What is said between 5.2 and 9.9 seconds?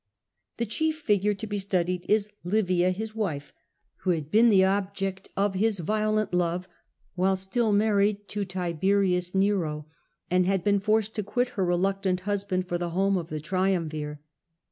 of his violent love while still married to Tiberius Nero,